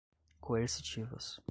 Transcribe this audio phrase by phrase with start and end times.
[0.41, 1.39] coercitivas